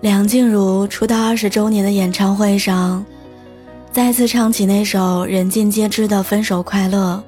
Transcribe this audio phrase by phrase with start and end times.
[0.00, 3.04] 梁静茹出道二十周年的演唱会上，
[3.90, 7.20] 再次唱起那首人尽皆知的《分手快乐》。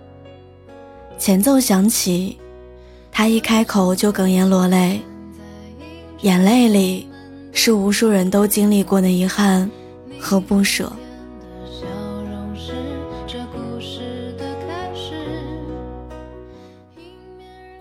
[1.19, 2.38] 前奏响起，
[3.10, 5.01] 她一开口就哽咽落泪，
[6.20, 7.09] 眼泪里
[7.51, 9.68] 是无数人都经历过的遗憾
[10.21, 10.93] 和不舍。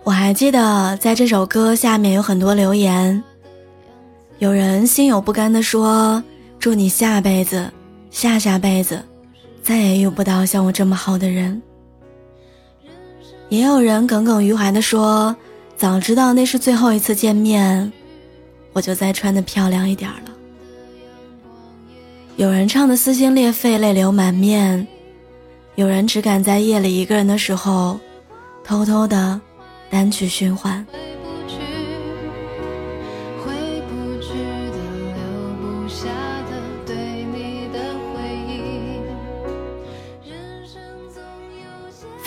[0.03, 3.23] 我还记得，在这首歌下面有很多留言。
[4.39, 6.23] 有人心有不甘地说
[6.59, 7.69] ：“祝你下辈子、
[8.09, 9.03] 下下辈子，
[9.61, 11.61] 再也遇不到像我这么好的人。”
[13.49, 15.35] 也有人耿耿于怀地说
[15.75, 17.91] ：“早知道那是最后一次见面，
[18.71, 20.31] 我就再穿得漂亮一点了。”
[22.37, 24.87] 有人唱得撕心裂肺、泪流满面，
[25.75, 27.99] 有人只敢在夜里一个人的时候，
[28.63, 29.41] 偷偷的。
[29.89, 30.85] 单曲循环。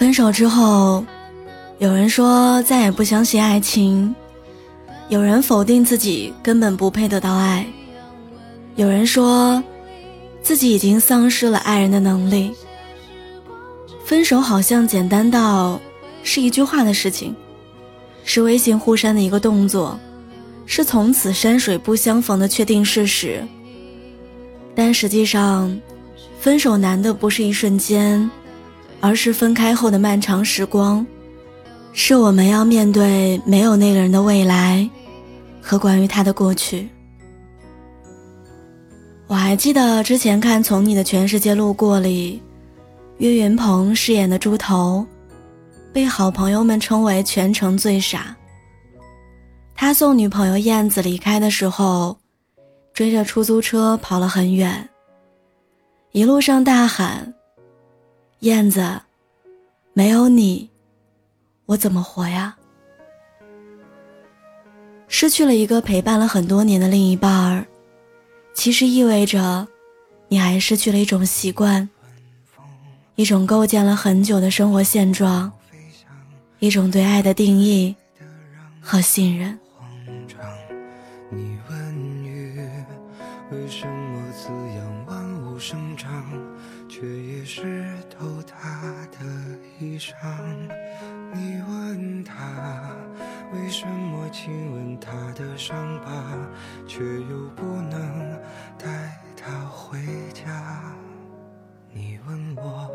[0.02, 1.04] 分手之后，
[1.78, 4.12] 有人说再也不相信爱情，
[5.08, 7.64] 有人否定自己根本不配得到爱，
[8.74, 9.62] 有人说
[10.42, 12.50] 自己已经丧失了爱人的能力。
[14.04, 15.80] 分手好像简单到
[16.24, 17.32] 是一句话的事情。
[18.24, 19.96] 是微信互删的一个动作，
[20.66, 23.40] 是从此山水不相逢的确定事实。
[24.74, 25.80] 但实际上，
[26.40, 28.28] 分手难的不是一瞬间，
[29.02, 31.04] 而是分开后的漫长时光，
[31.92, 34.88] 是我们要面对没有那个人的未来，
[35.60, 36.88] 和关于他的过去。
[39.26, 42.40] 我还记得之前看《从你的全世界路过》里，
[43.18, 45.04] 岳云鹏饰演的猪头。
[45.92, 48.34] 被好朋友们称为全城最傻。
[49.74, 52.16] 他送女朋友燕子离开的时候，
[52.94, 54.88] 追着出租车跑了很远。
[56.12, 57.34] 一路上大喊
[58.42, 59.00] ：“燕子，
[59.92, 60.68] 没有你，
[61.66, 62.56] 我怎么活呀？”
[65.06, 67.64] 失去了一个陪伴了很多年的另一半儿，
[68.52, 69.68] 其实意味着，
[70.26, 71.88] 你还失去了一种习惯，
[73.14, 75.52] 一种构建了很久的生活现状。
[76.58, 77.94] 一种对爱的定义
[78.80, 79.58] 和信任。
[86.88, 89.18] 却也湿透他的
[89.78, 90.12] 衣裳？
[91.34, 92.34] 你问他
[93.52, 96.12] 为什么亲吻他的伤疤，
[96.86, 98.38] 却又不能
[98.78, 99.98] 带他回
[100.32, 100.82] 家？
[101.94, 102.90] 你问我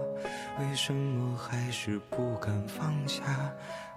[0.59, 3.23] 为什么还是不敢放下，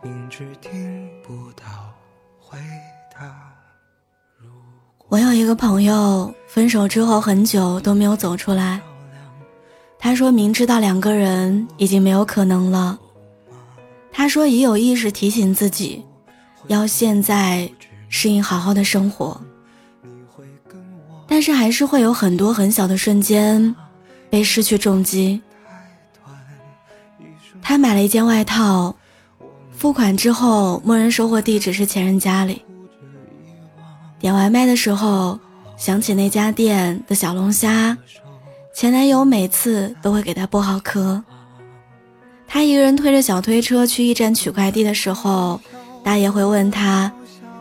[0.03, 1.65] 明知听不到
[2.39, 2.59] 回
[3.15, 3.53] 答。
[5.09, 8.81] 我有一个朋友，分手之后很久都没有走出来。
[10.01, 12.99] 他说明知道两个人已经没有可能了，
[14.11, 16.03] 他说也有意识提醒自己，
[16.69, 17.71] 要现在
[18.09, 19.41] 适应好好的生活，
[21.29, 23.75] 但是还是会有很多很小的瞬间。
[24.31, 25.43] 被失去重击，
[27.61, 28.95] 他买了一件外套，
[29.73, 32.63] 付款之后，默认收货地址是前任家里。
[34.21, 35.37] 点外卖的时候，
[35.77, 37.99] 想起那家店的小龙虾，
[38.73, 41.23] 前男友每次都会给她剥好壳。
[42.47, 45.61] 她一个人推着小推车去驿站取快递的时候，
[46.03, 47.13] 大爷会问她：“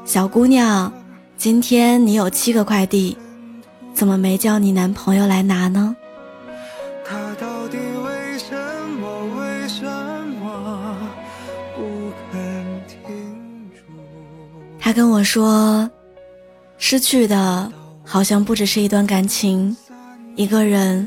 [0.06, 0.92] 小姑娘，
[1.38, 3.18] 今天你有七个快递，
[3.94, 5.96] 怎么没叫你男朋友来拿呢？”
[14.82, 15.88] 他跟我说，
[16.80, 17.72] 失去的
[18.04, 19.78] 好像不只是一段感情，
[20.40, 21.06] 一个人，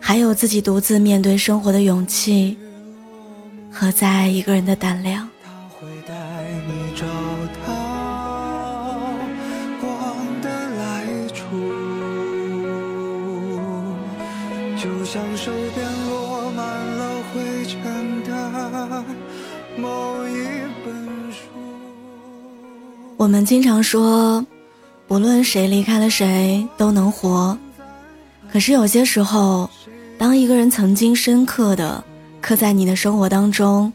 [0.00, 2.58] 还有自己独自面对生活的勇气
[3.70, 5.28] 和再爱一个人的胆量。
[15.04, 19.04] 像手边落满了灰尘的
[19.76, 20.32] 某一
[20.82, 20.94] 本
[21.30, 21.38] 书。
[23.18, 24.42] 我们经常说，
[25.06, 27.56] 不论谁离开了谁都能活。
[28.52, 29.68] 可是有些时候，
[30.18, 32.04] 当一个人曾经深刻的
[32.38, 33.90] 刻在你的生活当中，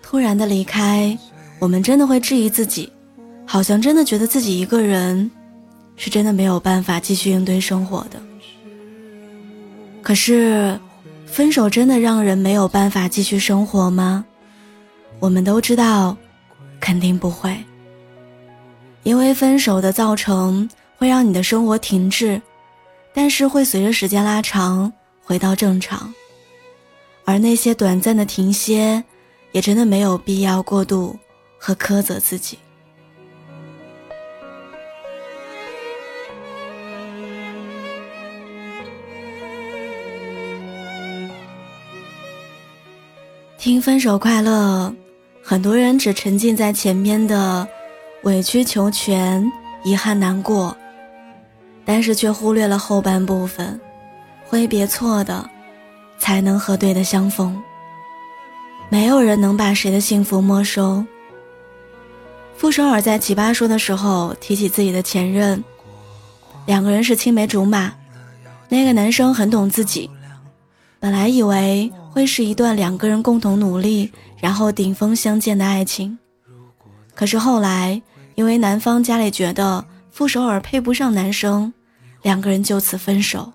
[0.00, 1.18] 突然的离开，
[1.58, 2.88] 我们真的会质疑自己，
[3.44, 5.28] 好像真的觉得自己一个人，
[5.96, 8.22] 是真的没有办法继续应对生活的。
[10.02, 10.78] 可是，
[11.26, 14.24] 分手真的让人没有办法继续生活吗？
[15.18, 16.16] 我们都知道，
[16.78, 17.56] 肯定不会。
[19.02, 22.40] 因为分手的造成，会让你的生活停滞，
[23.14, 26.12] 但是会随着时间拉长回到正常。
[27.24, 29.02] 而那些短暂的停歇，
[29.52, 31.16] 也真的没有必要过度
[31.56, 32.58] 和苛责自己。
[43.56, 44.88] 听《分手快乐》，
[45.42, 47.66] 很多人只沉浸在前面的
[48.24, 49.50] 委曲求全、
[49.82, 50.76] 遗憾难过，
[51.84, 53.80] 但是却忽略了后半部分，
[54.44, 55.48] 挥别错的，
[56.18, 57.62] 才能和对的相逢。
[58.88, 61.04] 没有人能把谁的幸福没收。
[62.56, 65.62] 傅首尔在《奇葩说》的时候提起自己的前任，
[66.66, 67.92] 两个人是青梅竹马，
[68.68, 70.10] 那个男生很懂自己，
[71.00, 71.92] 本来以为。
[72.14, 74.08] 会是一段两个人共同努力，
[74.38, 76.16] 然后顶峰相见的爱情。
[77.12, 78.00] 可是后来，
[78.36, 79.84] 因为男方家里觉得
[80.14, 81.74] 傅首尔配不上男生，
[82.22, 83.52] 两个人就此分手。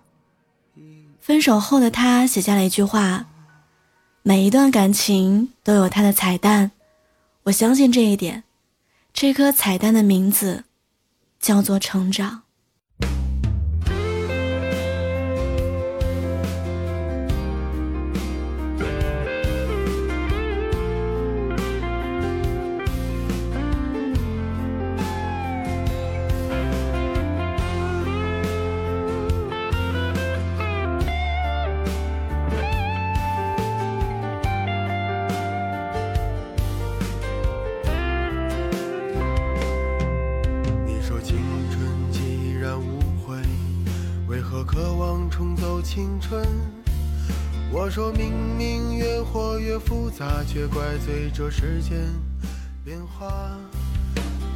[1.21, 3.27] 分手后的他写下了一句话
[4.23, 6.71] ：“每一段感情都有它的彩蛋，
[7.44, 8.44] 我相信这一点。
[9.13, 10.65] 这颗彩蛋的名字
[11.39, 12.41] 叫做成长。”
[45.99, 46.47] 青春。
[47.73, 51.97] 我说明明越活越复杂，却怪罪这世间
[52.85, 53.57] 变化。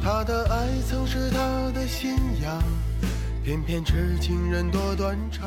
[0.02, 2.62] 他的爱曾是他的信仰，
[3.44, 5.46] 偏偏痴情人多断肠。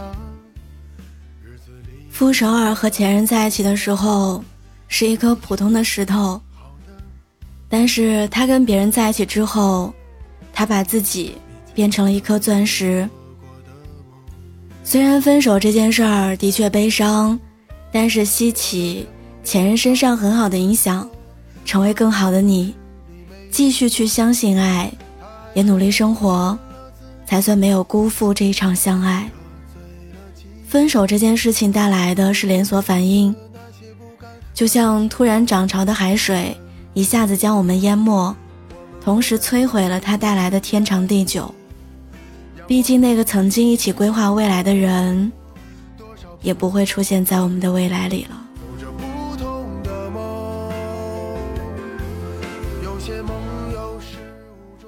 [2.11, 4.43] 傅首尔和前任在一起的时候
[4.87, 6.39] 是一颗普通的石头，
[7.67, 9.91] 但是他跟别人在一起之后，
[10.53, 11.39] 他把自己
[11.73, 13.09] 变成了一颗钻石。
[14.89, 17.37] 虽然分手这件事儿的确悲伤，
[17.91, 19.05] 但是吸起
[19.43, 21.05] 前任身上很好的影响，
[21.65, 22.73] 成为更好的你，
[23.51, 24.89] 继续去相信爱，
[25.53, 26.57] 也努力生活，
[27.25, 29.29] 才算没有辜负这一场相爱。
[30.65, 33.35] 分手这件事情带来的是连锁反应，
[34.53, 36.55] 就像突然涨潮的海水，
[36.93, 38.33] 一下子将我们淹没，
[39.03, 41.53] 同时摧毁了它带来的天长地久。
[42.67, 45.31] 毕竟，那个曾经一起规划未来的人，
[46.41, 48.43] 也不会出现在我们的未来里了。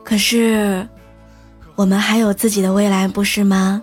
[0.04, 0.86] 可是，
[1.76, 3.82] 我们还有自己的未来，不是吗？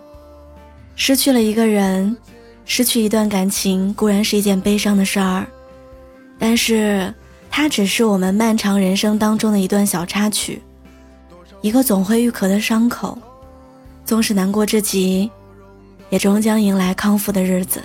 [0.95, 2.15] 失去了一个人，
[2.67, 5.47] 失去一段感情，固然是一件悲伤的事儿，
[6.38, 7.15] 但是
[7.49, 10.61] 它只是我们漫长人生当中的一段小插曲，
[11.62, 13.17] 一个总会愈合的伤口。
[14.07, 15.29] 纵使难过至极，
[16.11, 17.83] 也终将迎来康复的日子。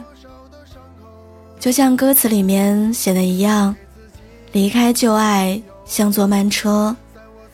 [1.59, 3.75] 就像歌词里面写的一样，
[4.51, 6.95] 离开旧爱像坐慢车，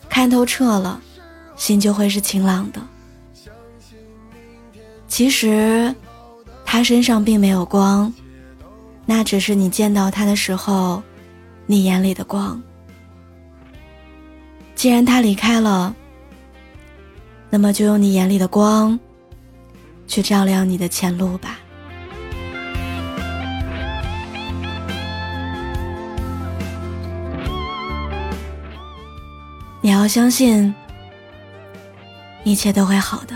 [0.10, 1.00] 看透彻了，
[1.56, 2.82] 心就会是晴朗的。
[5.08, 5.96] 其实，
[6.66, 8.14] 他身上并没有光，
[9.06, 11.02] 那只是你见到他的时候，
[11.66, 12.62] 你眼里的光。
[14.76, 15.96] 既然他离开了。
[17.50, 19.00] 那么就用你眼里的光，
[20.08, 21.60] 去照亮你的前路吧。
[29.82, 30.76] 你要相信，
[32.44, 33.36] 一切都会好的。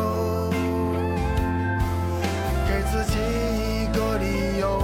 [2.91, 4.83] 自己一个理由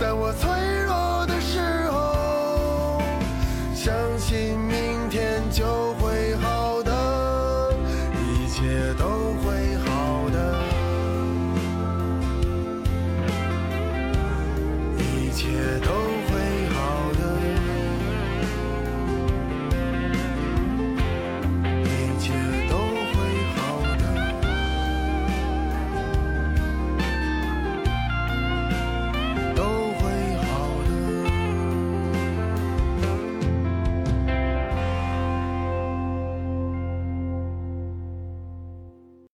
[0.00, 0.61] 在我最